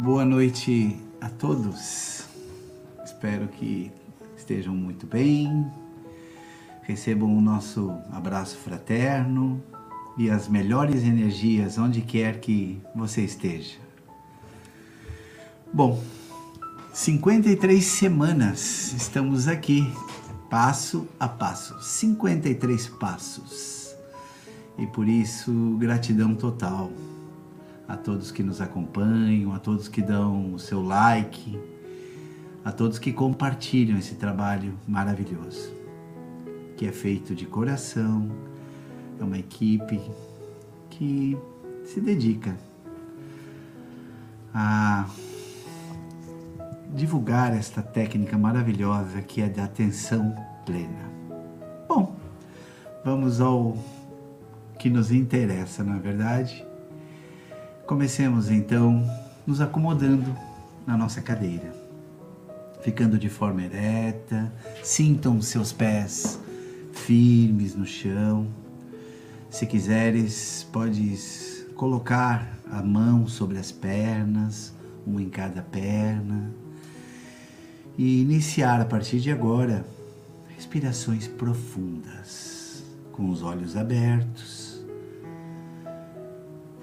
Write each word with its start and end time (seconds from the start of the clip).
Boa 0.00 0.24
noite 0.24 0.98
a 1.20 1.28
todos. 1.28 2.24
Espero 3.04 3.46
que 3.46 3.92
estejam 4.34 4.74
muito 4.74 5.06
bem. 5.06 5.70
Recebam 6.82 7.36
o 7.36 7.42
nosso 7.42 7.92
abraço 8.10 8.56
fraterno 8.56 9.62
e 10.16 10.30
as 10.30 10.48
melhores 10.48 11.02
energias 11.02 11.76
onde 11.76 12.00
quer 12.00 12.40
que 12.40 12.80
você 12.94 13.20
esteja. 13.20 13.76
Bom, 15.70 16.02
53 16.94 17.84
semanas 17.84 18.94
estamos 18.94 19.46
aqui, 19.46 19.86
passo 20.48 21.06
a 21.20 21.28
passo, 21.28 21.78
53 21.82 22.88
passos. 22.98 23.94
E 24.78 24.86
por 24.86 25.06
isso, 25.06 25.76
gratidão 25.78 26.34
total 26.34 26.90
a 27.92 27.96
todos 27.98 28.30
que 28.30 28.42
nos 28.42 28.62
acompanham, 28.62 29.52
a 29.52 29.58
todos 29.58 29.86
que 29.86 30.00
dão 30.00 30.54
o 30.54 30.58
seu 30.58 30.82
like, 30.82 31.60
a 32.64 32.72
todos 32.72 32.98
que 32.98 33.12
compartilham 33.12 33.98
esse 33.98 34.14
trabalho 34.14 34.72
maravilhoso, 34.88 35.70
que 36.74 36.86
é 36.86 36.90
feito 36.90 37.34
de 37.34 37.44
coração, 37.44 38.30
é 39.20 39.22
uma 39.22 39.36
equipe 39.36 40.00
que 40.88 41.36
se 41.84 42.00
dedica 42.00 42.56
a 44.54 45.06
divulgar 46.94 47.54
esta 47.54 47.82
técnica 47.82 48.38
maravilhosa 48.38 49.20
que 49.20 49.42
é 49.42 49.50
da 49.50 49.64
atenção 49.64 50.34
plena. 50.64 51.12
Bom, 51.86 52.16
vamos 53.04 53.38
ao 53.38 53.76
que 54.78 54.88
nos 54.88 55.12
interessa, 55.12 55.84
na 55.84 55.96
é 55.96 55.98
verdade. 55.98 56.71
Comecemos 57.86 58.48
então 58.48 59.04
nos 59.44 59.60
acomodando 59.60 60.34
na 60.86 60.96
nossa 60.96 61.20
cadeira, 61.20 61.74
ficando 62.80 63.18
de 63.18 63.28
forma 63.28 63.62
ereta, 63.62 64.52
sintam 64.84 65.42
seus 65.42 65.72
pés 65.72 66.38
firmes 66.92 67.74
no 67.74 67.84
chão. 67.84 68.46
Se 69.50 69.66
quiseres, 69.66 70.66
podes 70.72 71.66
colocar 71.74 72.56
a 72.70 72.80
mão 72.82 73.26
sobre 73.26 73.58
as 73.58 73.72
pernas, 73.72 74.72
uma 75.04 75.20
em 75.20 75.28
cada 75.28 75.60
perna, 75.60 76.52
e 77.98 78.22
iniciar 78.22 78.80
a 78.80 78.84
partir 78.84 79.18
de 79.18 79.30
agora 79.30 79.84
respirações 80.54 81.26
profundas, 81.26 82.84
com 83.10 83.28
os 83.28 83.42
olhos 83.42 83.76
abertos 83.76 84.71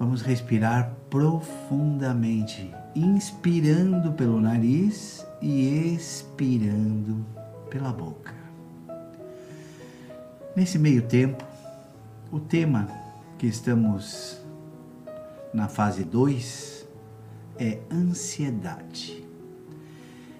Vamos 0.00 0.22
respirar 0.22 0.96
profundamente, 1.10 2.74
inspirando 2.96 4.14
pelo 4.14 4.40
nariz 4.40 5.26
e 5.42 5.94
expirando 5.94 7.22
pela 7.68 7.92
boca. 7.92 8.34
Nesse 10.56 10.78
meio 10.78 11.02
tempo, 11.02 11.44
o 12.32 12.40
tema 12.40 12.88
que 13.38 13.46
estamos 13.46 14.40
na 15.52 15.68
fase 15.68 16.02
2 16.02 16.88
é 17.58 17.80
ansiedade. 17.92 19.22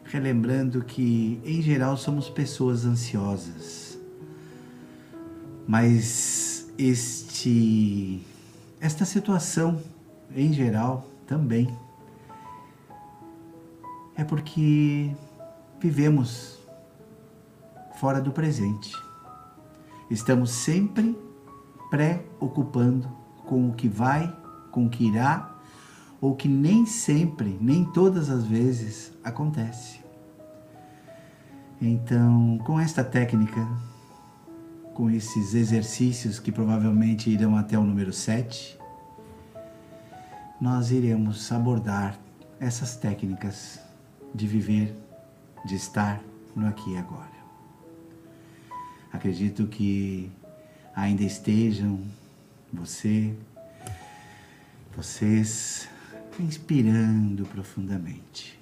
Relembrando 0.04 0.82
que, 0.82 1.38
em 1.44 1.60
geral, 1.60 1.98
somos 1.98 2.30
pessoas 2.30 2.86
ansiosas, 2.86 4.00
mas 5.68 6.72
este 6.78 8.24
esta 8.80 9.04
situação, 9.04 9.80
em 10.34 10.52
geral, 10.52 11.06
também 11.26 11.68
é 14.16 14.24
porque 14.24 15.14
vivemos 15.78 16.58
fora 17.96 18.20
do 18.20 18.32
presente. 18.32 18.92
Estamos 20.10 20.50
sempre 20.50 21.16
preocupando 21.90 23.08
com 23.46 23.68
o 23.68 23.74
que 23.74 23.88
vai, 23.88 24.34
com 24.70 24.86
o 24.86 24.90
que 24.90 25.06
irá, 25.08 25.54
ou 26.20 26.34
que 26.34 26.48
nem 26.48 26.86
sempre, 26.86 27.58
nem 27.60 27.84
todas 27.84 28.30
as 28.30 28.44
vezes 28.44 29.12
acontece. 29.22 30.00
Então, 31.80 32.58
com 32.64 32.78
esta 32.78 33.02
técnica 33.04 33.66
com 35.00 35.08
esses 35.08 35.54
exercícios 35.54 36.38
que 36.38 36.52
provavelmente 36.52 37.30
irão 37.30 37.56
até 37.56 37.78
o 37.78 37.82
número 37.82 38.12
7, 38.12 38.78
nós 40.60 40.90
iremos 40.90 41.50
abordar 41.50 42.20
essas 42.60 42.96
técnicas 42.96 43.80
de 44.34 44.46
viver, 44.46 44.94
de 45.64 45.74
estar 45.74 46.22
no 46.54 46.66
aqui 46.66 46.92
e 46.92 46.98
agora. 46.98 47.32
Acredito 49.10 49.66
que 49.68 50.30
ainda 50.94 51.22
estejam 51.22 51.98
você, 52.70 53.34
vocês 54.94 55.88
inspirando 56.38 57.46
profundamente. 57.46 58.60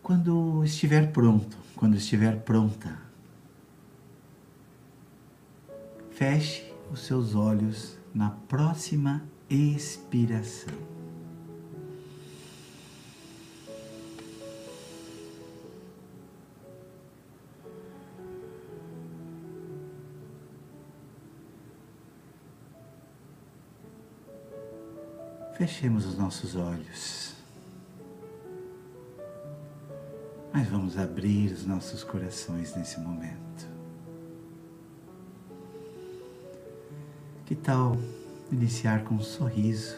Quando 0.00 0.62
estiver 0.64 1.10
pronto, 1.10 1.58
quando 1.74 1.96
estiver 1.96 2.36
pronta, 2.42 3.05
Feche 6.16 6.72
os 6.90 7.00
seus 7.00 7.34
olhos 7.34 7.98
na 8.14 8.30
próxima 8.30 9.22
expiração. 9.50 10.72
Fechemos 25.58 26.06
os 26.06 26.16
nossos 26.16 26.56
olhos. 26.56 27.34
Mas 30.50 30.66
vamos 30.68 30.96
abrir 30.96 31.52
os 31.52 31.66
nossos 31.66 32.02
corações 32.02 32.74
nesse 32.74 32.98
momento. 33.00 33.75
Que 37.46 37.54
tal 37.54 37.96
iniciar 38.50 39.04
com 39.04 39.14
um 39.14 39.22
sorriso, 39.22 39.96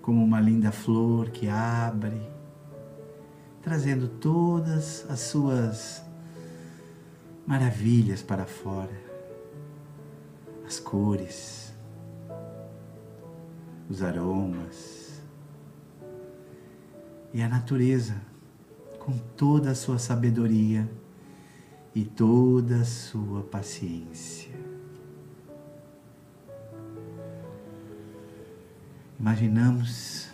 como 0.00 0.24
uma 0.24 0.40
linda 0.40 0.72
flor 0.72 1.28
que 1.28 1.46
abre, 1.48 2.18
trazendo 3.60 4.08
todas 4.08 5.04
as 5.10 5.20
suas 5.20 6.02
maravilhas 7.46 8.22
para 8.22 8.46
fora, 8.46 8.98
as 10.66 10.80
cores, 10.80 11.74
os 13.90 14.02
aromas 14.02 15.20
e 17.34 17.42
a 17.42 17.48
natureza 17.50 18.16
com 18.98 19.18
toda 19.36 19.72
a 19.72 19.74
sua 19.74 19.98
sabedoria 19.98 20.88
e 21.94 22.02
toda 22.02 22.76
a 22.76 22.84
sua 22.86 23.42
paciência. 23.42 24.63
Imaginamos, 29.24 30.28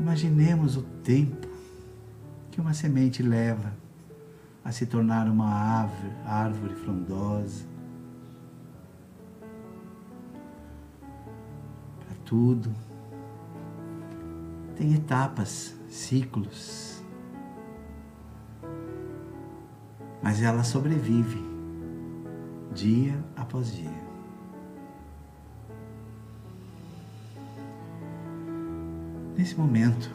imaginemos 0.00 0.78
o 0.78 0.82
tempo 1.04 1.46
que 2.50 2.62
uma 2.62 2.72
semente 2.72 3.22
leva 3.22 3.74
a 4.64 4.72
se 4.72 4.86
tornar 4.86 5.28
uma 5.28 5.50
árvore, 5.50 6.12
árvore 6.24 6.74
frondosa. 6.76 7.66
Para 12.00 12.16
tudo 12.24 12.74
tem 14.76 14.94
etapas, 14.94 15.76
ciclos. 15.90 17.02
Mas 20.22 20.40
ela 20.40 20.64
sobrevive 20.64 21.44
dia 22.72 23.22
após 23.36 23.74
dia. 23.74 24.11
Nesse 29.42 29.56
momento, 29.56 30.08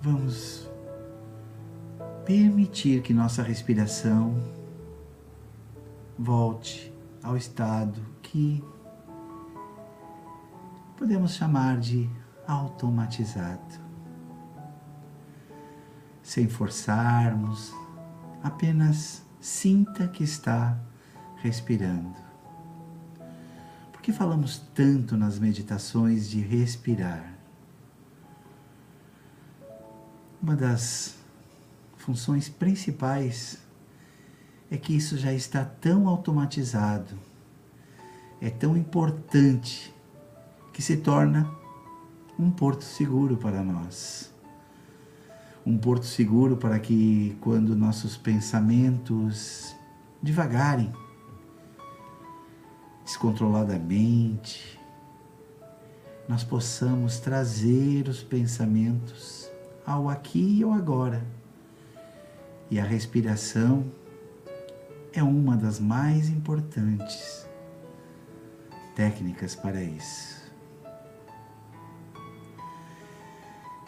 vamos 0.00 0.68
permitir 2.24 3.00
que 3.00 3.14
nossa 3.14 3.44
respiração 3.44 4.34
volte 6.18 6.92
ao 7.22 7.36
estado 7.36 8.04
que 8.20 8.60
podemos 10.96 11.34
chamar 11.34 11.78
de 11.78 12.10
automatizado. 12.44 13.80
Sem 16.24 16.48
forçarmos, 16.48 17.72
apenas 18.42 19.24
sinta 19.40 20.08
que 20.08 20.24
está 20.24 20.76
respirando 21.36 22.31
que 24.02 24.12
falamos 24.12 24.58
tanto 24.74 25.16
nas 25.16 25.38
meditações 25.38 26.28
de 26.28 26.40
respirar? 26.40 27.38
Uma 30.42 30.56
das 30.56 31.14
funções 31.96 32.48
principais 32.48 33.58
é 34.68 34.76
que 34.76 34.96
isso 34.96 35.16
já 35.16 35.32
está 35.32 35.64
tão 35.64 36.08
automatizado, 36.08 37.16
é 38.40 38.50
tão 38.50 38.76
importante, 38.76 39.94
que 40.72 40.82
se 40.82 40.96
torna 40.96 41.48
um 42.36 42.50
porto 42.50 42.82
seguro 42.82 43.36
para 43.36 43.62
nós. 43.62 44.32
Um 45.64 45.78
porto 45.78 46.06
seguro 46.06 46.56
para 46.56 46.80
que, 46.80 47.36
quando 47.40 47.76
nossos 47.76 48.16
pensamentos 48.16 49.76
devagarem, 50.20 50.92
descontroladamente, 53.04 54.80
nós 56.28 56.44
possamos 56.44 57.18
trazer 57.18 58.08
os 58.08 58.22
pensamentos 58.22 59.50
ao 59.84 60.08
aqui 60.08 60.58
e 60.58 60.62
ao 60.62 60.72
agora. 60.72 61.24
E 62.70 62.78
a 62.78 62.84
respiração 62.84 63.84
é 65.12 65.22
uma 65.22 65.56
das 65.56 65.78
mais 65.78 66.28
importantes 66.28 67.46
técnicas 68.94 69.54
para 69.54 69.82
isso. 69.82 70.40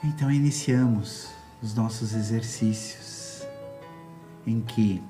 Então 0.02 0.31
iniciamos 0.31 1.31
os 1.62 1.75
nossos 1.75 2.14
exercícios 2.14 3.43
em 4.46 4.60
que, 4.60 5.02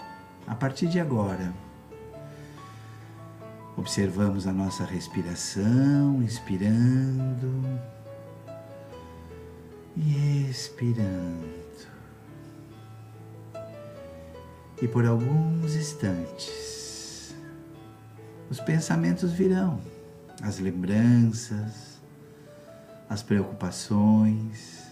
a 0.47 0.55
partir 0.55 0.87
de 0.87 1.01
agora, 1.01 1.53
observamos 3.77 4.47
a 4.47 4.53
nossa 4.53 4.85
respiração, 4.85 6.23
inspirando 6.23 7.81
e 9.97 10.49
expirando. 10.51 11.55
E 14.83 14.89
por 14.89 15.07
alguns 15.07 15.75
instantes, 15.75 17.35
os 18.51 18.61
pensamentos 18.61 19.33
virão, 19.33 19.81
as 20.43 20.59
lembranças, 20.59 22.01
as 23.09 23.23
preocupações. 23.23 24.83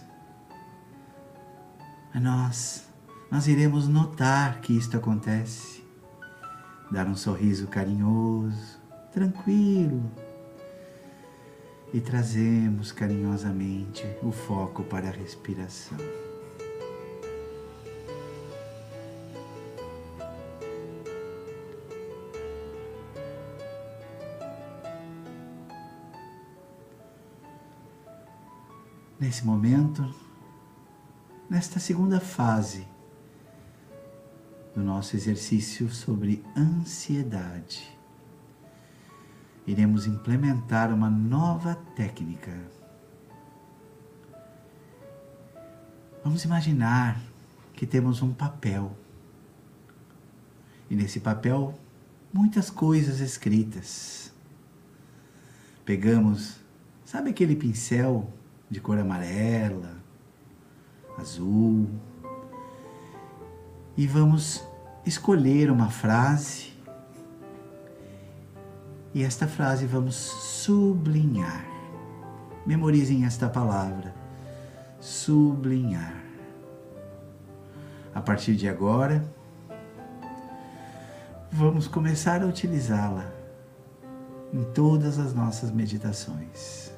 Nós, 2.15 2.85
nós 3.29 3.47
iremos 3.47 3.87
notar 3.87 4.61
que 4.61 4.73
isto 4.73 4.95
acontece, 4.95 5.82
dar 6.91 7.07
um 7.07 7.15
sorriso 7.15 7.67
carinhoso, 7.67 8.79
tranquilo, 9.11 10.11
e 11.93 12.01
trazemos 12.01 12.91
carinhosamente 12.91 14.03
o 14.23 14.31
foco 14.31 14.83
para 14.83 15.07
a 15.07 15.11
respiração. 15.11 15.97
Nesse 29.19 29.45
momento, 29.45 30.13
nesta 31.49 31.79
segunda 31.79 32.19
fase 32.19 32.85
do 34.75 34.81
nosso 34.81 35.15
exercício 35.15 35.89
sobre 35.89 36.43
ansiedade, 36.57 37.97
iremos 39.65 40.05
implementar 40.05 40.93
uma 40.93 41.09
nova 41.09 41.75
técnica. 41.95 42.51
Vamos 46.23 46.43
imaginar 46.43 47.21
que 47.73 47.85
temos 47.85 48.21
um 48.21 48.33
papel 48.33 48.95
e 50.89 50.95
nesse 50.95 51.19
papel 51.19 51.77
muitas 52.31 52.69
coisas 52.69 53.19
escritas. 53.19 54.31
Pegamos, 55.85 56.57
sabe 57.05 57.29
aquele 57.29 57.55
pincel 57.55 58.31
de 58.69 58.79
cor 58.79 58.97
amarela, 58.97 59.97
azul, 61.17 61.89
e 63.95 64.07
vamos 64.07 64.63
escolher 65.05 65.69
uma 65.69 65.89
frase 65.89 66.73
e 69.13 69.23
esta 69.23 69.47
frase 69.47 69.85
vamos 69.85 70.15
sublinhar. 70.15 71.65
Memorizem 72.65 73.25
esta 73.25 73.47
palavra: 73.47 74.13
sublinhar. 74.99 76.23
A 78.15 78.21
partir 78.21 78.55
de 78.55 78.67
agora, 78.67 79.23
vamos 81.51 81.87
começar 81.87 82.41
a 82.41 82.45
utilizá-la 82.45 83.25
em 84.51 84.63
todas 84.71 85.19
as 85.19 85.33
nossas 85.33 85.71
meditações. 85.71 86.91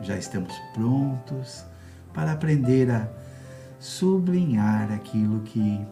Já 0.00 0.16
estamos 0.16 0.56
prontos 0.74 1.64
para 2.14 2.32
aprender 2.32 2.90
a 2.90 3.08
sublinhar 3.78 4.92
aquilo 4.92 5.40
que 5.40 5.86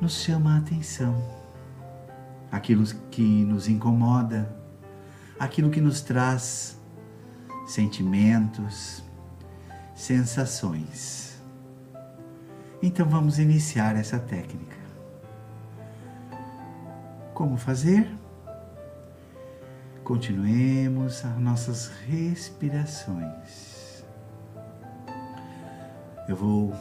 nos 0.00 0.22
chama 0.22 0.54
a 0.54 0.58
atenção, 0.58 1.16
aquilo 2.50 2.84
que 3.10 3.22
nos 3.22 3.68
incomoda, 3.68 4.54
aquilo 5.38 5.70
que 5.70 5.80
nos 5.80 6.02
traz 6.02 6.78
sentimentos, 7.66 9.02
sensações. 9.94 11.42
Então 12.82 13.08
vamos 13.08 13.38
iniciar 13.38 13.96
essa 13.96 14.18
técnica. 14.18 14.76
Como 17.32 17.56
fazer? 17.56 18.23
Continuemos 20.04 21.24
as 21.24 21.40
nossas 21.40 21.90
respirações. 22.06 24.04
Eu 26.28 26.36
vou 26.36 26.74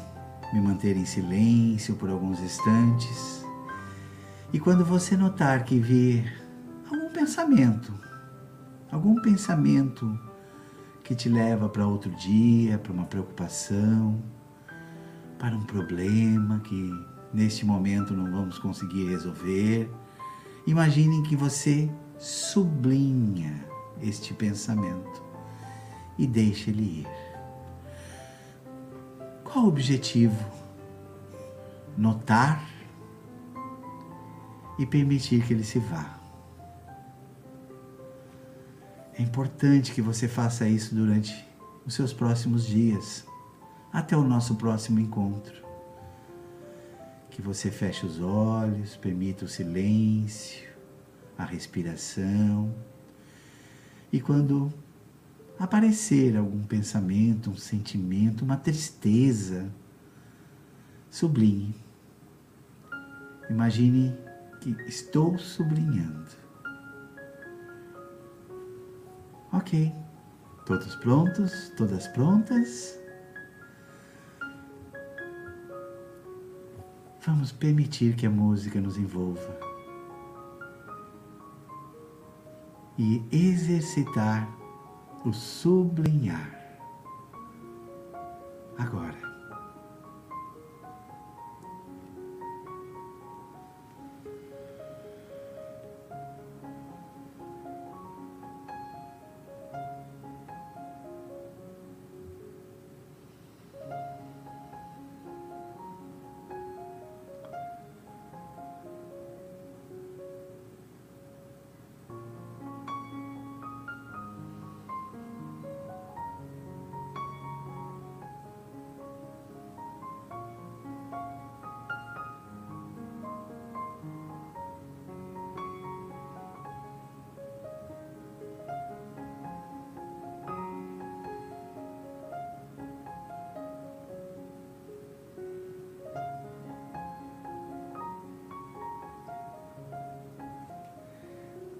me 0.51 0.59
manter 0.59 0.97
em 0.97 1.05
silêncio 1.05 1.95
por 1.95 2.09
alguns 2.09 2.41
instantes. 2.41 3.45
E 4.51 4.59
quando 4.59 4.83
você 4.83 5.15
notar 5.15 5.63
que 5.63 5.79
vir 5.79 6.37
algum 6.91 7.09
pensamento, 7.13 7.93
algum 8.91 9.15
pensamento 9.21 10.19
que 11.01 11.15
te 11.15 11.29
leva 11.29 11.69
para 11.69 11.87
outro 11.87 12.11
dia, 12.11 12.77
para 12.77 12.91
uma 12.91 13.05
preocupação, 13.05 14.21
para 15.39 15.55
um 15.55 15.63
problema 15.63 16.59
que 16.59 16.91
neste 17.33 17.65
momento 17.65 18.13
não 18.13 18.29
vamos 18.29 18.59
conseguir 18.59 19.07
resolver, 19.07 19.89
imagine 20.67 21.23
que 21.23 21.37
você 21.37 21.89
sublinha 22.23 23.65
este 24.01 24.33
pensamento 24.33 25.21
e 26.17 26.25
deixa 26.25 26.69
ele 26.69 27.01
ir. 27.01 27.07
Qual 29.43 29.65
o 29.65 29.67
objetivo? 29.67 30.41
Notar 31.97 32.65
e 34.79 34.85
permitir 34.85 35.45
que 35.45 35.53
ele 35.53 35.65
se 35.65 35.79
vá. 35.79 36.17
É 39.19 39.21
importante 39.21 39.91
que 39.91 40.01
você 40.01 40.25
faça 40.25 40.65
isso 40.65 40.95
durante 40.95 41.45
os 41.85 41.93
seus 41.93 42.13
próximos 42.13 42.65
dias, 42.65 43.25
até 43.91 44.15
o 44.15 44.23
nosso 44.23 44.55
próximo 44.55 44.97
encontro. 44.97 45.61
Que 47.29 47.41
você 47.41 47.69
feche 47.69 48.05
os 48.05 48.21
olhos, 48.21 48.95
permita 48.95 49.43
o 49.43 49.47
silêncio, 49.49 50.72
a 51.37 51.43
respiração. 51.45 52.73
E 54.11 54.21
quando 54.21 54.71
aparecer 55.59 56.37
algum 56.37 56.63
pensamento, 56.63 57.49
um 57.49 57.57
sentimento, 57.57 58.43
uma 58.43 58.57
tristeza, 58.57 59.71
sublinhe. 61.09 61.75
Imagine 63.49 64.15
que 64.61 64.71
estou 64.87 65.37
sublinhando. 65.37 66.31
Ok. 69.51 69.93
Todos 70.65 70.95
prontos? 70.95 71.71
Todas 71.77 72.07
prontas? 72.07 72.99
Vamos 77.25 77.51
permitir 77.51 78.15
que 78.15 78.25
a 78.25 78.29
música 78.29 78.79
nos 78.81 78.97
envolva 78.97 79.72
e 82.97 83.23
exercitar 83.31 84.47
o 85.25 85.33
sublinhar. 85.33 86.59
Agora. 88.77 89.32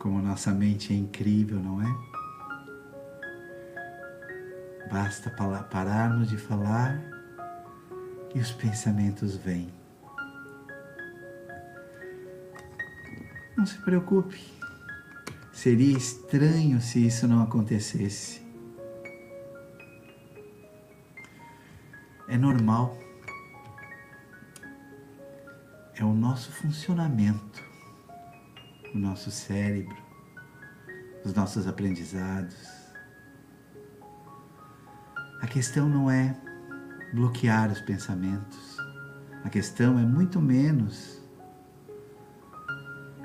Como 0.04 0.22
nossa 0.22 0.52
mente 0.52 0.92
é 0.92 0.98
incrível, 0.98 1.58
não 1.62 1.82
é? 1.82 1.88
Basta 4.92 5.30
pararmos 5.30 6.28
de 6.28 6.36
falar 6.36 7.02
e 8.36 8.40
os 8.40 8.52
pensamentos 8.52 9.38
vêm. 9.38 9.74
Não 13.56 13.66
se 13.66 13.78
preocupe. 13.78 14.44
Seria 15.54 15.98
estranho 15.98 16.82
se 16.82 17.08
isso 17.08 17.26
não 17.26 17.42
acontecesse. 17.42 18.46
É 22.28 22.38
normal. 22.38 22.98
É 25.96 26.04
o 26.04 26.14
nosso 26.14 26.52
funcionamento, 26.52 27.64
o 28.94 28.98
nosso 28.98 29.32
cérebro, 29.32 29.98
os 31.26 31.34
nossos 31.34 31.68
aprendizados. 31.68 32.56
A 35.42 35.48
questão 35.48 35.90
não 35.90 36.10
é 36.10 36.36
bloquear 37.14 37.72
os 37.72 37.82
pensamentos. 37.82 38.78
A 39.44 39.50
questão 39.50 39.98
é 39.98 40.04
muito 40.04 40.40
menos 40.40 41.22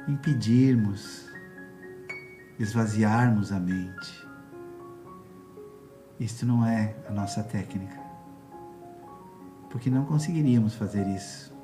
impedirmos, 0.09 1.29
esvaziarmos 2.59 3.53
a 3.53 3.61
mente. 3.61 4.27
Isto 6.19 6.47
não 6.47 6.67
é 6.67 6.97
a 7.09 7.13
nossa 7.13 7.45
técnica, 7.45 8.01
porque 9.71 9.91
não 9.91 10.05
conseguiríamos 10.05 10.75
fazer 10.75 11.07
isso. 11.07 11.57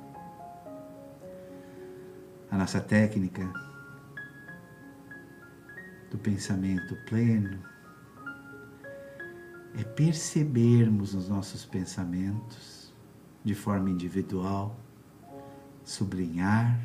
A 2.51 2.57
nossa 2.57 2.81
técnica 2.81 3.43
do 6.15 6.19
pensamento 6.19 6.95
pleno 7.07 7.59
é 9.77 9.83
percebermos 9.83 11.13
os 11.13 11.29
nossos 11.29 11.65
pensamentos 11.65 12.95
de 13.43 13.53
forma 13.53 13.91
individual, 13.91 14.79
sublinhar 15.83 16.81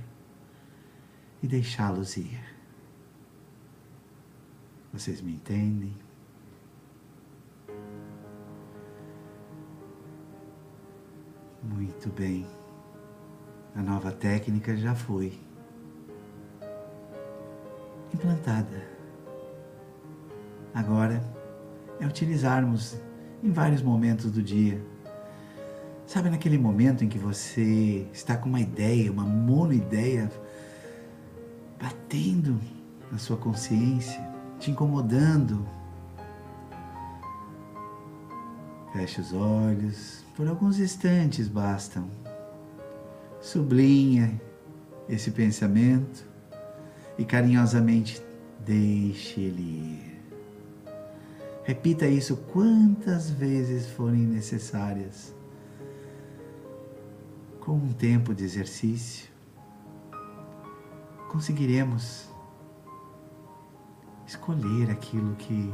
e 1.44 1.48
deixá-los 1.48 2.18
ir. 2.18 2.42
Vocês 4.92 5.22
me 5.22 5.34
entendem? 5.34 5.96
Muito 11.62 12.10
bem. 12.10 12.48
A 13.76 13.84
nova 13.84 14.12
técnica 14.12 14.76
já 14.76 14.96
foi 14.96 15.40
implantada. 18.12 18.99
Agora 20.74 21.24
é 22.00 22.06
utilizarmos 22.06 22.98
em 23.44 23.52
vários 23.52 23.82
momentos 23.82 24.32
do 24.32 24.42
dia. 24.42 24.82
Sabe 26.06 26.30
naquele 26.30 26.58
momento 26.58 27.04
em 27.04 27.08
que 27.08 27.20
você 27.20 28.08
está 28.12 28.36
com 28.36 28.50
uma 28.50 28.60
ideia, 28.60 29.12
uma 29.12 29.24
monoideia 29.24 30.32
batendo 31.80 32.60
na 33.12 33.18
sua 33.18 33.38
consciência, 33.38 34.20
te 34.60 34.72
incomodando. 34.72 35.66
Feche 38.92 39.22
os 39.22 39.34
olhos, 39.34 40.26
por 40.36 40.48
alguns 40.48 40.80
instantes 40.80 41.48
bastam. 41.48 42.10
Sublinha 43.40 44.42
esse 45.08 45.32
pensamento 45.32 46.28
e 47.18 47.24
carinhosamente 47.24 48.22
deixe 48.66 49.40
ele 49.42 49.62
ir. 49.62 50.09
Repita 51.70 52.08
isso 52.08 52.36
quantas 52.52 53.30
vezes 53.30 53.86
forem 53.92 54.22
necessárias. 54.22 55.36
Com 57.60 57.74
um 57.74 57.94
tempo 57.94 58.34
de 58.34 58.44
exercício, 58.44 59.30
conseguiremos 61.32 62.28
escolher 64.26 64.90
aquilo 64.90 65.36
que 65.36 65.72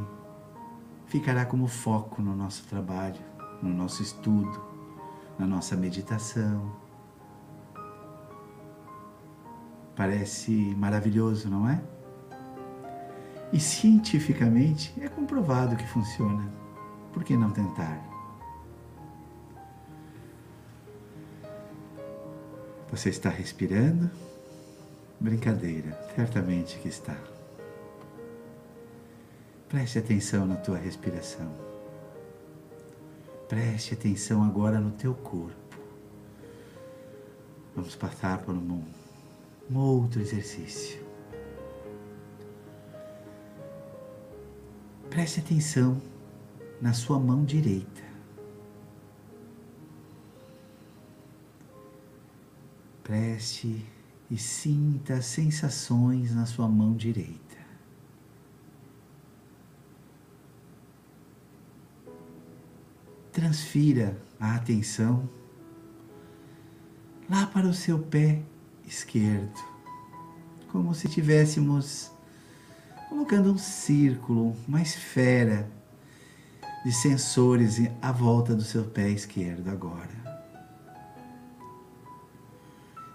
ficará 1.06 1.46
como 1.46 1.66
foco 1.66 2.20
no 2.20 2.36
nosso 2.36 2.66
trabalho, 2.66 3.22
no 3.62 3.70
nosso 3.70 4.02
estudo, 4.02 4.62
na 5.38 5.46
nossa 5.46 5.74
meditação. 5.76 6.76
Parece 9.96 10.52
maravilhoso, 10.76 11.48
não 11.48 11.66
é? 11.66 11.95
E 13.52 13.60
cientificamente 13.60 14.92
é 15.00 15.08
comprovado 15.08 15.76
que 15.76 15.86
funciona. 15.86 16.50
Por 17.12 17.22
que 17.22 17.36
não 17.36 17.50
tentar? 17.50 18.04
Você 22.90 23.08
está 23.08 23.30
respirando? 23.30 24.10
Brincadeira, 25.18 25.92
certamente 26.14 26.78
que 26.78 26.88
está. 26.88 27.16
Preste 29.68 29.98
atenção 29.98 30.46
na 30.46 30.56
tua 30.56 30.78
respiração. 30.78 31.50
Preste 33.48 33.94
atenção 33.94 34.42
agora 34.44 34.80
no 34.80 34.90
teu 34.90 35.14
corpo. 35.14 35.76
Vamos 37.74 37.94
passar 37.94 38.38
por 38.38 38.54
um, 38.54 38.82
um 39.70 39.78
outro 39.78 40.20
exercício. 40.20 41.05
Preste 45.16 45.40
atenção 45.40 45.98
na 46.78 46.92
sua 46.92 47.18
mão 47.18 47.42
direita. 47.42 48.02
Preste 53.02 53.82
e 54.30 54.36
sinta 54.36 55.22
sensações 55.22 56.34
na 56.34 56.44
sua 56.44 56.68
mão 56.68 56.92
direita. 56.94 57.56
Transfira 63.32 64.20
a 64.38 64.56
atenção 64.56 65.26
lá 67.30 67.46
para 67.46 67.66
o 67.66 67.72
seu 67.72 67.98
pé 67.98 68.42
esquerdo, 68.86 69.64
como 70.70 70.94
se 70.94 71.08
tivéssemos 71.08 72.14
colocando 73.08 73.52
um 73.52 73.58
círculo, 73.58 74.54
uma 74.66 74.82
esfera 74.82 75.68
de 76.84 76.92
sensores 76.92 77.80
à 78.00 78.12
volta 78.12 78.54
do 78.54 78.62
seu 78.62 78.84
pé 78.84 79.08
esquerdo 79.08 79.68
agora. 79.68 80.26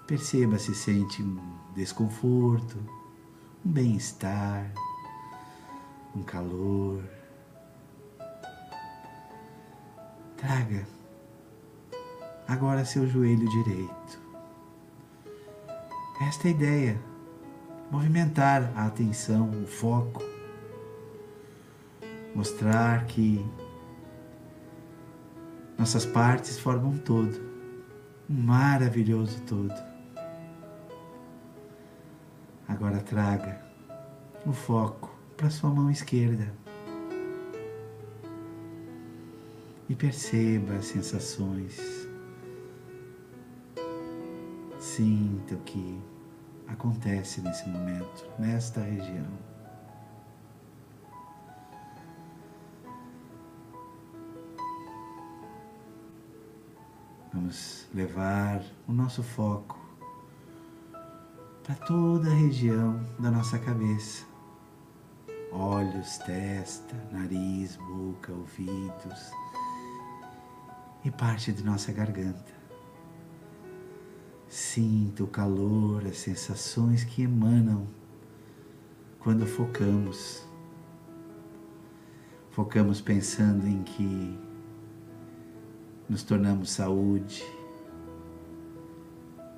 Perceba 0.07 0.59
se 0.59 0.75
sente 0.75 1.23
um 1.23 1.39
desconforto, 1.73 2.77
um 3.65 3.71
bem-estar, 3.71 4.69
um 6.15 6.23
calor. 6.23 7.03
Traga 10.35 10.85
agora 12.47 12.83
seu 12.83 13.07
joelho 13.07 13.47
direito. 13.47 14.19
Esta 16.27 16.47
é 16.47 16.51
a 16.51 16.53
ideia 16.53 17.10
movimentar 17.91 18.71
a 18.75 18.85
atenção, 18.85 19.49
o 19.49 19.67
foco, 19.67 20.23
mostrar 22.33 23.05
que 23.05 23.45
nossas 25.77 26.05
partes 26.05 26.57
formam 26.57 26.91
um 26.91 26.97
todo, 26.97 27.37
um 28.29 28.41
maravilhoso 28.41 29.41
todo. 29.41 29.73
Agora 32.65 33.01
traga 33.01 33.61
o 34.45 34.53
foco 34.53 35.13
para 35.35 35.49
sua 35.49 35.69
mão 35.69 35.91
esquerda 35.91 36.53
e 39.89 39.95
perceba 39.95 40.75
as 40.75 40.85
sensações. 40.85 42.07
Sinta 44.79 45.55
o 45.55 45.59
que 45.59 46.01
acontece 46.71 47.41
nesse 47.41 47.67
momento, 47.69 48.29
nesta 48.39 48.81
região. 48.81 49.27
Vamos 57.33 57.87
levar 57.93 58.61
o 58.87 58.93
nosso 58.93 59.23
foco 59.23 59.79
para 61.63 61.75
toda 61.75 62.29
a 62.29 62.33
região 62.33 63.05
da 63.19 63.31
nossa 63.31 63.57
cabeça. 63.59 64.25
Olhos, 65.51 66.17
testa, 66.19 66.95
nariz, 67.11 67.75
boca, 67.75 68.31
ouvidos 68.31 69.31
e 71.03 71.11
parte 71.11 71.51
de 71.51 71.63
nossa 71.63 71.91
garganta. 71.91 72.60
Sinta 74.51 75.23
o 75.23 75.27
calor, 75.27 76.05
as 76.05 76.17
sensações 76.17 77.05
que 77.05 77.21
emanam 77.21 77.87
quando 79.17 79.47
focamos. 79.47 80.45
Focamos 82.49 82.99
pensando 82.99 83.65
em 83.65 83.81
que 83.81 84.37
nos 86.09 86.21
tornamos 86.23 86.69
saúde, 86.71 87.45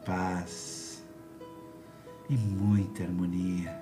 paz 0.05 1.03
e 2.29 2.35
muita 2.37 3.01
harmonia. 3.01 3.75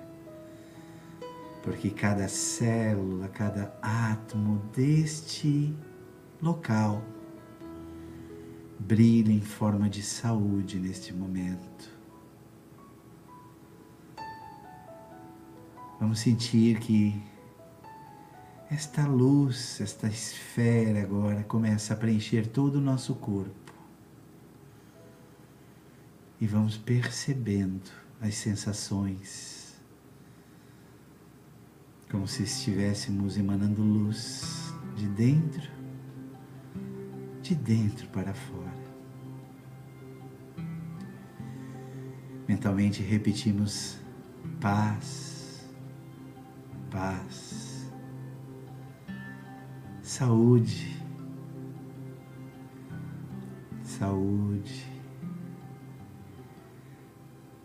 Porque 1.62 1.90
cada 1.90 2.26
célula, 2.26 3.28
cada 3.28 3.78
átomo 3.82 4.62
deste 4.74 5.76
local 6.40 7.02
brilha 8.82 9.32
em 9.32 9.40
forma 9.40 9.88
de 9.88 10.02
saúde 10.02 10.78
neste 10.78 11.12
momento. 11.12 11.90
Vamos 16.00 16.18
sentir 16.18 16.80
que 16.80 17.22
esta 18.68 19.06
luz, 19.06 19.80
esta 19.80 20.08
esfera 20.08 21.02
agora 21.02 21.44
começa 21.44 21.94
a 21.94 21.96
preencher 21.96 22.46
todo 22.46 22.76
o 22.76 22.80
nosso 22.80 23.14
corpo. 23.14 23.72
E 26.40 26.46
vamos 26.46 26.76
percebendo 26.76 27.88
as 28.20 28.34
sensações, 28.34 29.74
como 32.10 32.26
se 32.26 32.42
estivéssemos 32.42 33.38
emanando 33.38 33.82
luz 33.82 34.74
de 34.96 35.06
dentro, 35.06 35.81
de 37.42 37.54
dentro 37.54 38.06
para 38.08 38.32
fora. 38.32 38.72
Mentalmente 42.48 43.02
repetimos 43.02 43.98
paz 44.60 45.32
paz, 46.92 47.90
saúde, 50.02 50.94
saúde, 53.82 54.86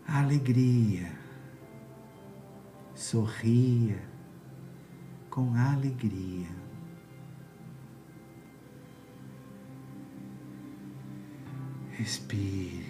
alegria. 0.06 1.18
Sorria 2.94 4.02
com 5.30 5.54
alegria. 5.54 6.48
Respire 11.98 12.86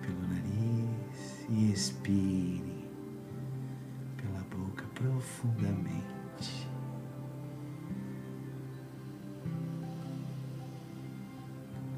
pelo 0.00 0.22
nariz 0.28 1.46
e 1.50 1.72
expire 1.72 2.76
profundamente. 4.96 6.68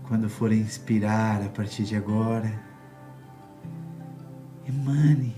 Quando 0.06 0.28
for 0.28 0.52
inspirar 0.52 1.42
a 1.42 1.48
partir 1.48 1.84
de 1.84 1.96
agora, 1.96 2.52
emane, 4.66 5.36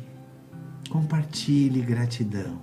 compartilhe 0.89 1.83
gratidão. 1.83 2.61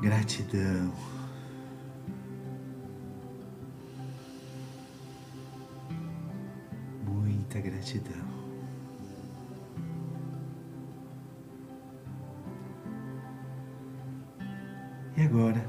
Gratidão. 0.00 1.15
Gratidão. 7.70 8.24
E 15.16 15.22
agora, 15.22 15.66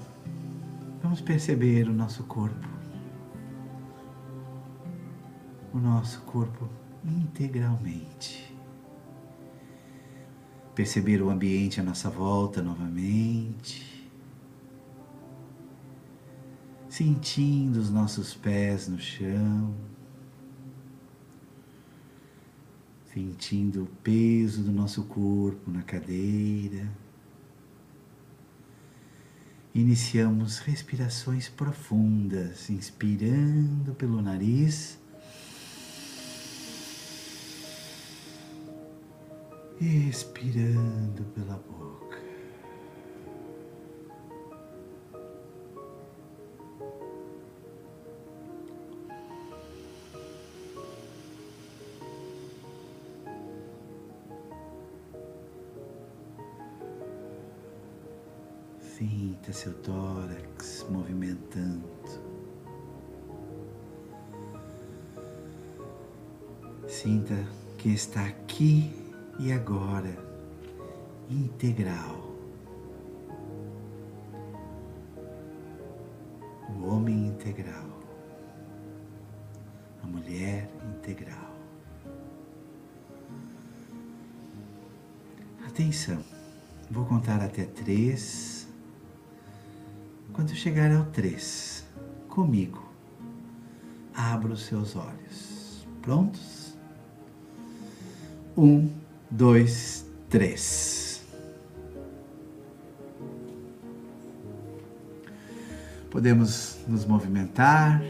vamos 1.01 1.21
perceber 1.21 1.87
o 1.89 1.93
nosso 1.93 2.23
corpo. 2.25 2.67
O 5.73 5.79
nosso 5.79 6.21
corpo 6.21 6.69
integralmente. 7.03 8.55
Perceber 10.75 11.21
o 11.23 11.29
ambiente 11.29 11.79
à 11.79 11.83
nossa 11.83 12.09
volta 12.09 12.61
novamente. 12.61 14.07
Sentindo 16.87 17.77
os 17.77 17.89
nossos 17.89 18.35
pés 18.35 18.87
no 18.87 18.99
chão. 18.99 19.73
Sentindo 23.17 23.81
o 23.81 23.87
peso 24.03 24.61
do 24.61 24.71
nosso 24.71 25.03
corpo 25.05 25.71
na 25.71 25.81
cadeira 25.81 26.87
iniciamos 29.73 30.59
respirações 30.59 31.49
profundas, 31.49 32.69
inspirando 32.69 33.95
pelo 33.95 34.21
nariz. 34.21 34.99
Expirando 39.81 41.23
pela 41.33 41.57
boca. 41.57 42.06
Seu 59.57 59.73
tórax 59.73 60.85
movimentando. 60.87 61.89
Sinta 66.87 67.33
que 67.75 67.89
está 67.89 68.23
aqui 68.23 68.93
e 69.39 69.51
agora, 69.51 70.15
integral. 71.27 72.37
O 76.69 76.85
homem 76.85 77.25
integral, 77.25 77.89
a 80.03 80.05
mulher 80.05 80.69
integral. 80.99 81.51
Atenção, 85.65 86.23
vou 86.91 87.05
contar 87.05 87.41
até 87.41 87.65
três 87.65 88.56
quando 90.33 90.53
chegar 90.55 90.91
ao 90.91 91.05
três, 91.05 91.85
comigo, 92.27 92.87
abra 94.13 94.53
os 94.53 94.65
seus 94.65 94.95
olhos. 94.95 95.87
Prontos? 96.01 96.77
Um, 98.55 98.89
dois, 99.29 100.05
três. 100.29 101.23
Podemos 106.09 106.79
nos 106.87 107.05
movimentar, 107.05 108.01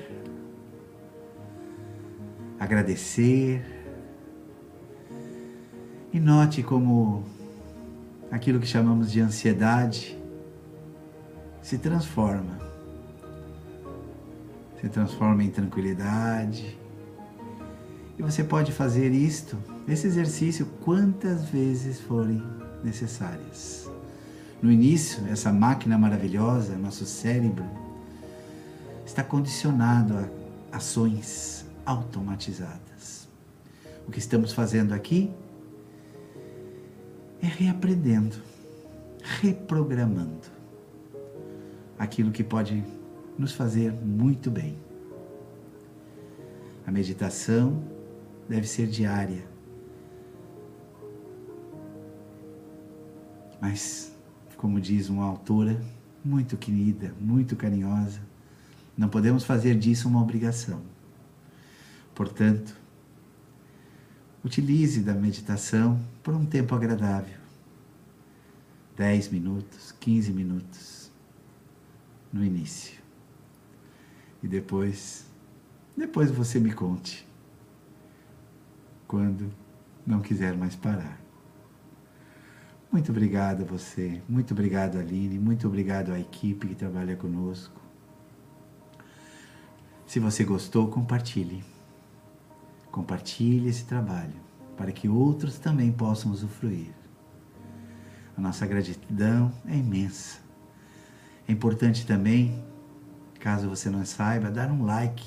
agradecer 2.59 3.65
e 6.13 6.19
note 6.19 6.63
como 6.63 7.23
aquilo 8.31 8.59
que 8.59 8.67
chamamos 8.67 9.11
de 9.11 9.19
ansiedade 9.19 10.16
se 11.67 11.77
transforma. 11.77 12.57
Se 14.79 14.87
transforma 14.87 15.43
em 15.43 15.49
tranquilidade. 15.49 16.77
E 18.17 18.21
você 18.21 18.41
pode 18.41 18.71
fazer 18.71 19.11
isto, 19.11 19.57
esse 19.85 20.07
exercício, 20.07 20.65
quantas 20.85 21.43
vezes 21.49 21.99
forem 21.99 22.41
necessárias. 22.81 23.91
No 24.61 24.71
início, 24.71 25.27
essa 25.27 25.51
máquina 25.51 25.97
maravilhosa, 25.97 26.77
nosso 26.77 27.05
cérebro, 27.05 27.65
está 29.05 29.21
condicionado 29.21 30.17
a 30.71 30.77
ações 30.77 31.65
automatizadas. 31.85 33.27
O 34.07 34.11
que 34.11 34.19
estamos 34.19 34.53
fazendo 34.53 34.93
aqui 34.93 35.29
é 37.41 37.45
reaprendendo, 37.45 38.37
reprogramando 39.41 40.56
aquilo 41.97 42.31
que 42.31 42.43
pode 42.43 42.83
nos 43.37 43.53
fazer 43.53 43.91
muito 43.91 44.49
bem. 44.51 44.77
A 46.85 46.91
meditação 46.91 47.83
deve 48.47 48.67
ser 48.67 48.87
diária. 48.87 49.45
Mas, 53.59 54.13
como 54.55 54.79
diz 54.79 55.09
uma 55.09 55.25
autora 55.25 55.81
muito 56.23 56.55
querida, 56.57 57.13
muito 57.19 57.55
carinhosa, 57.55 58.21
não 58.97 59.09
podemos 59.09 59.43
fazer 59.43 59.75
disso 59.77 60.07
uma 60.07 60.21
obrigação. 60.21 60.81
Portanto, 62.15 62.75
utilize 64.43 65.01
da 65.01 65.13
meditação 65.13 65.99
por 66.23 66.33
um 66.33 66.45
tempo 66.45 66.73
agradável. 66.73 67.37
10 68.95 69.29
minutos, 69.29 69.93
15 69.99 70.31
minutos 70.31 70.96
no 72.31 72.43
início. 72.43 72.99
E 74.41 74.47
depois, 74.47 75.25
depois 75.95 76.29
você 76.31 76.59
me 76.59 76.73
conte 76.73 77.27
quando 79.07 79.51
não 80.05 80.21
quiser 80.21 80.55
mais 80.55 80.75
parar. 80.75 81.19
Muito 82.91 83.11
obrigado 83.11 83.63
a 83.63 83.65
você, 83.65 84.21
muito 84.27 84.53
obrigado 84.53 84.97
Aline, 84.97 85.37
muito 85.37 85.67
obrigado 85.67 86.11
à 86.11 86.19
equipe 86.19 86.67
que 86.67 86.75
trabalha 86.75 87.15
conosco. 87.15 87.81
Se 90.05 90.19
você 90.19 90.45
gostou, 90.45 90.87
compartilhe. 90.87 91.63
Compartilhe 92.89 93.67
esse 93.67 93.85
trabalho 93.85 94.33
para 94.77 94.91
que 94.91 95.09
outros 95.09 95.59
também 95.59 95.91
possam 95.91 96.31
usufruir. 96.31 96.93
A 98.37 98.41
nossa 98.41 98.65
gratidão 98.65 99.51
é 99.65 99.75
imensa. 99.75 100.46
É 101.47 101.51
importante 101.51 102.05
também, 102.05 102.63
caso 103.39 103.69
você 103.69 103.89
não 103.89 104.03
saiba, 104.05 104.51
dar 104.51 104.69
um 104.71 104.85
like, 104.85 105.25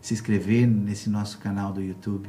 se 0.00 0.14
inscrever 0.14 0.66
nesse 0.66 1.08
nosso 1.08 1.38
canal 1.38 1.72
do 1.72 1.82
YouTube 1.82 2.28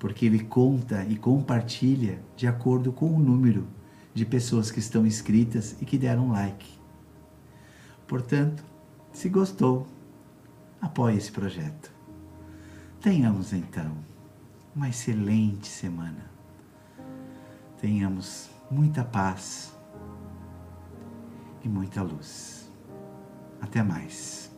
porque 0.00 0.24
ele 0.24 0.42
conta 0.42 1.04
e 1.04 1.14
compartilha 1.14 2.18
de 2.34 2.46
acordo 2.46 2.90
com 2.90 3.14
o 3.14 3.20
número 3.20 3.68
de 4.14 4.24
pessoas 4.24 4.70
que 4.70 4.80
estão 4.80 5.06
inscritas 5.06 5.76
e 5.80 5.84
que 5.84 5.98
deram 5.98 6.32
like. 6.32 6.66
Portanto, 8.08 8.64
se 9.12 9.28
gostou, 9.28 9.86
apoie 10.80 11.16
esse 11.16 11.30
projeto. 11.30 11.92
Tenhamos 13.00 13.52
então 13.52 13.94
uma 14.74 14.88
excelente 14.88 15.68
semana. 15.68 16.30
Tenhamos 17.78 18.48
muita 18.70 19.04
paz 19.04 19.76
e 21.62 21.68
muita 21.68 22.02
luz. 22.02 22.70
Até 23.60 23.82
mais. 23.82 24.49